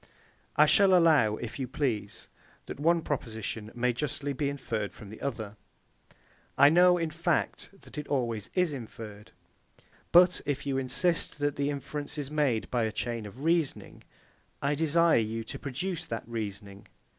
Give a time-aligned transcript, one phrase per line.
[0.55, 2.27] I shall allow, if you please,
[2.65, 5.57] that the one proposition may justly be inferred from the other:
[6.57, 9.29] I know, in fact, that it always is inferred.
[10.11, 14.01] But if you insist that the inference is made by a chain of reasoning,
[14.59, 16.87] I desire you to produce that reasoning.